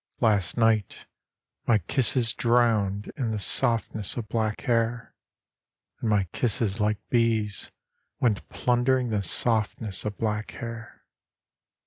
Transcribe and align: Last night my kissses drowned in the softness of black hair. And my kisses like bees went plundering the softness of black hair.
Last 0.19 0.57
night 0.57 1.05
my 1.67 1.77
kissses 1.77 2.33
drowned 2.33 3.11
in 3.17 3.29
the 3.29 3.37
softness 3.37 4.17
of 4.17 4.29
black 4.29 4.61
hair. 4.61 5.13
And 5.99 6.09
my 6.09 6.23
kisses 6.33 6.79
like 6.79 6.97
bees 7.09 7.69
went 8.19 8.49
plundering 8.49 9.09
the 9.09 9.21
softness 9.21 10.03
of 10.03 10.17
black 10.17 10.49
hair. 10.53 11.05